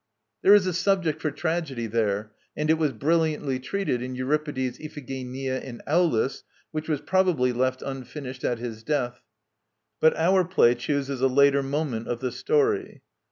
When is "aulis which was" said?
5.85-7.01